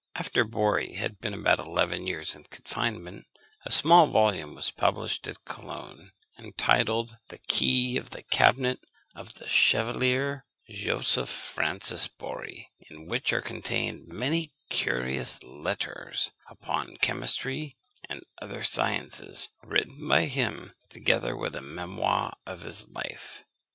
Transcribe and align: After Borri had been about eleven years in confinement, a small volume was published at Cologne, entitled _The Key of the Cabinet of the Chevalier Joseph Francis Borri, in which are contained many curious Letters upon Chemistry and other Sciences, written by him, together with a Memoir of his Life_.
After 0.15 0.43
Borri 0.43 0.95
had 0.95 1.19
been 1.19 1.35
about 1.35 1.59
eleven 1.59 2.07
years 2.07 2.33
in 2.33 2.45
confinement, 2.45 3.27
a 3.65 3.71
small 3.71 4.07
volume 4.07 4.55
was 4.55 4.71
published 4.71 5.27
at 5.27 5.45
Cologne, 5.45 6.11
entitled 6.39 7.19
_The 7.29 7.39
Key 7.45 7.97
of 7.97 8.09
the 8.09 8.23
Cabinet 8.23 8.79
of 9.13 9.35
the 9.35 9.47
Chevalier 9.47 10.47
Joseph 10.67 11.29
Francis 11.29 12.07
Borri, 12.07 12.71
in 12.89 13.05
which 13.05 13.31
are 13.31 13.41
contained 13.41 14.07
many 14.07 14.53
curious 14.71 15.43
Letters 15.43 16.31
upon 16.49 16.97
Chemistry 16.97 17.77
and 18.09 18.23
other 18.41 18.63
Sciences, 18.63 19.49
written 19.61 20.07
by 20.07 20.25
him, 20.25 20.73
together 20.89 21.37
with 21.37 21.55
a 21.55 21.61
Memoir 21.61 22.33
of 22.47 22.63
his 22.63 22.87
Life_. 22.87 23.43